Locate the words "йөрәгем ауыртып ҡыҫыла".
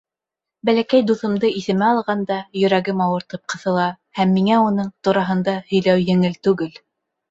2.63-3.87